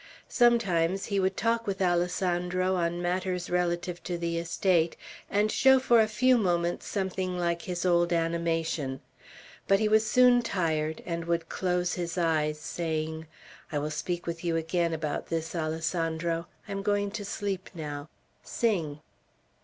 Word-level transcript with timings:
Sometimes 0.29 1.05
he 1.05 1.19
would 1.19 1.37
talk 1.37 1.67
with 1.67 1.79
Alessandro 1.79 2.73
on 2.73 3.03
matters 3.03 3.51
relative 3.51 4.01
to 4.01 4.17
the 4.17 4.39
estate, 4.39 4.95
and 5.29 5.51
show 5.51 5.77
for 5.77 5.99
a 6.01 6.07
few 6.07 6.39
moments 6.39 6.87
something 6.87 7.37
like 7.37 7.61
his 7.61 7.85
old 7.85 8.11
animation; 8.11 8.99
but 9.67 9.77
he 9.79 9.87
was 9.87 10.03
soon 10.03 10.41
tired, 10.41 11.03
and 11.05 11.25
would 11.25 11.49
close 11.49 11.93
his 11.93 12.17
eyes, 12.17 12.59
saying: 12.59 13.27
"I 13.71 13.77
will 13.77 13.91
speak 13.91 14.25
with 14.25 14.43
you 14.43 14.55
again 14.55 14.91
about 14.91 15.27
this, 15.27 15.53
Alessandro; 15.53 16.47
I 16.67 16.71
am 16.71 16.81
going 16.81 17.11
to 17.11 17.23
sleep 17.23 17.69
now. 17.75 18.09
Sing." 18.41 19.01